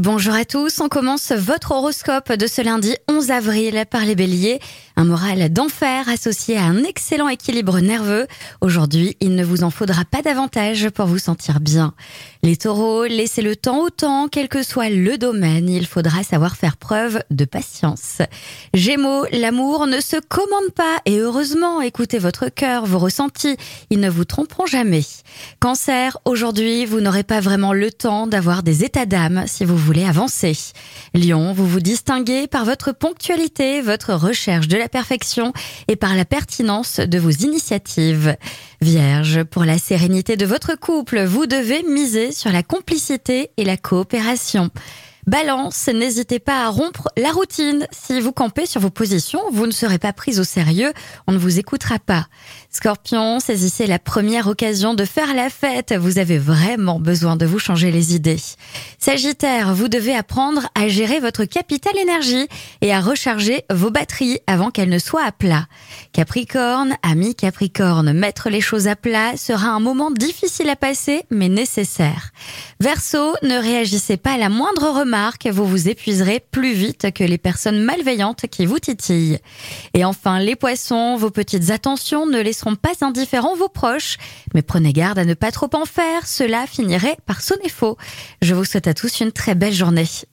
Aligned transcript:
Bonjour 0.00 0.32
à 0.32 0.46
tous, 0.46 0.80
on 0.80 0.88
commence 0.88 1.30
votre 1.30 1.72
horoscope 1.72 2.32
de 2.32 2.46
ce 2.46 2.62
lundi 2.62 2.96
11 3.10 3.30
avril 3.32 3.84
par 3.90 4.06
les 4.06 4.14
béliers. 4.14 4.58
Un 4.96 5.04
moral 5.04 5.52
d'enfer 5.52 6.08
associé 6.08 6.56
à 6.56 6.64
un 6.64 6.84
excellent 6.84 7.28
équilibre 7.28 7.80
nerveux. 7.80 8.26
Aujourd'hui, 8.62 9.18
il 9.20 9.34
ne 9.34 9.44
vous 9.44 9.62
en 9.62 9.68
faudra 9.68 10.06
pas 10.06 10.22
davantage 10.22 10.88
pour 10.88 11.04
vous 11.04 11.18
sentir 11.18 11.60
bien. 11.60 11.92
Les 12.42 12.56
taureaux, 12.56 13.04
laissez 13.04 13.42
le 13.42 13.56
temps 13.56 13.80
au 13.80 13.90
temps, 13.90 14.28
quel 14.28 14.48
que 14.48 14.62
soit 14.62 14.88
le 14.88 15.18
domaine, 15.18 15.68
il 15.68 15.86
faudra 15.86 16.22
savoir 16.22 16.56
faire 16.56 16.78
preuve 16.78 17.22
de 17.30 17.44
patience. 17.44 18.22
Gémeaux, 18.72 19.26
l'amour 19.32 19.86
ne 19.86 20.00
se 20.00 20.16
commande 20.16 20.70
pas 20.74 21.00
et 21.04 21.18
heureusement, 21.18 21.82
écoutez 21.82 22.18
votre 22.18 22.48
cœur, 22.48 22.86
vos 22.86 22.98
ressentis, 22.98 23.58
ils 23.90 24.00
ne 24.00 24.08
vous 24.08 24.24
tromperont 24.24 24.64
jamais. 24.64 25.04
Cancer, 25.60 26.16
aujourd'hui, 26.24 26.86
vous 26.86 27.02
n'aurez 27.02 27.22
pas 27.22 27.40
vraiment 27.40 27.74
le 27.74 27.92
temps 27.92 28.26
d'avoir 28.26 28.62
des 28.62 28.82
états 28.82 29.04
d'âme 29.04 29.44
si 29.46 29.66
vous 29.66 29.76
voulez 29.76 29.89
avancer. 29.98 30.56
Lion, 31.14 31.52
vous 31.52 31.66
vous 31.66 31.80
distinguez 31.80 32.46
par 32.46 32.64
votre 32.64 32.92
ponctualité, 32.92 33.80
votre 33.80 34.14
recherche 34.14 34.68
de 34.68 34.76
la 34.76 34.88
perfection 34.88 35.52
et 35.88 35.96
par 35.96 36.14
la 36.14 36.24
pertinence 36.24 37.00
de 37.00 37.18
vos 37.18 37.30
initiatives. 37.30 38.36
Vierge, 38.80 39.42
pour 39.44 39.64
la 39.64 39.78
sérénité 39.78 40.36
de 40.36 40.46
votre 40.46 40.74
couple, 40.74 41.24
vous 41.24 41.46
devez 41.46 41.82
miser 41.82 42.32
sur 42.32 42.52
la 42.52 42.62
complicité 42.62 43.50
et 43.56 43.64
la 43.64 43.76
coopération. 43.76 44.70
Balance, 45.26 45.88
n'hésitez 45.88 46.38
pas 46.38 46.64
à 46.64 46.68
rompre 46.68 47.08
la 47.16 47.30
routine. 47.30 47.86
Si 47.92 48.20
vous 48.20 48.32
campez 48.32 48.66
sur 48.66 48.80
vos 48.80 48.90
positions, 48.90 49.40
vous 49.52 49.66
ne 49.66 49.72
serez 49.72 49.98
pas 49.98 50.12
prise 50.12 50.40
au 50.40 50.44
sérieux, 50.44 50.92
on 51.26 51.32
ne 51.32 51.38
vous 51.38 51.58
écoutera 51.58 51.98
pas. 51.98 52.26
Scorpion, 52.70 53.38
saisissez 53.38 53.86
la 53.86 53.98
première 53.98 54.46
occasion 54.46 54.94
de 54.94 55.04
faire 55.04 55.34
la 55.34 55.50
fête, 55.50 55.92
vous 55.92 56.18
avez 56.18 56.38
vraiment 56.38 57.00
besoin 57.00 57.36
de 57.36 57.44
vous 57.44 57.58
changer 57.58 57.90
les 57.90 58.14
idées. 58.14 58.40
Sagittaire, 58.98 59.74
vous 59.74 59.88
devez 59.88 60.14
apprendre 60.14 60.68
à 60.74 60.88
gérer 60.88 61.20
votre 61.20 61.44
capital 61.44 61.96
énergie 61.98 62.48
et 62.80 62.94
à 62.94 63.00
recharger 63.00 63.64
vos 63.70 63.90
batteries 63.90 64.38
avant 64.46 64.70
qu'elles 64.70 64.88
ne 64.88 64.98
soient 64.98 65.24
à 65.24 65.32
plat. 65.32 65.66
Capricorne, 66.12 66.96
ami 67.02 67.34
Capricorne, 67.34 68.12
mettre 68.12 68.48
les 68.48 68.60
choses 68.60 68.88
à 68.88 68.96
plat 68.96 69.36
sera 69.36 69.68
un 69.68 69.80
moment 69.80 70.10
difficile 70.10 70.70
à 70.70 70.76
passer 70.76 71.24
mais 71.30 71.48
nécessaire. 71.48 72.30
Verseau, 72.80 73.34
ne 73.42 73.58
réagissez 73.58 74.16
pas 74.16 74.32
à 74.32 74.38
la 74.38 74.48
moindre 74.48 74.90
remarque, 74.90 75.09
vous 75.50 75.66
vous 75.66 75.88
épuiserez 75.88 76.40
plus 76.50 76.72
vite 76.72 77.12
que 77.12 77.24
les 77.24 77.38
personnes 77.38 77.82
malveillantes 77.82 78.46
qui 78.50 78.66
vous 78.66 78.78
titillent. 78.78 79.38
Et 79.94 80.04
enfin, 80.04 80.38
les 80.38 80.56
poissons, 80.56 81.16
vos 81.16 81.30
petites 81.30 81.70
attentions 81.70 82.26
ne 82.26 82.40
laisseront 82.40 82.76
pas 82.76 82.92
indifférents 83.00 83.56
vos 83.56 83.68
proches, 83.68 84.18
mais 84.54 84.62
prenez 84.62 84.92
garde 84.92 85.18
à 85.18 85.24
ne 85.24 85.34
pas 85.34 85.50
trop 85.50 85.70
en 85.74 85.84
faire, 85.84 86.26
cela 86.26 86.66
finirait 86.66 87.16
par 87.26 87.40
sonner 87.40 87.68
faux. 87.68 87.96
Je 88.42 88.54
vous 88.54 88.64
souhaite 88.64 88.86
à 88.86 88.94
tous 88.94 89.20
une 89.20 89.32
très 89.32 89.54
belle 89.54 89.74
journée. 89.74 90.06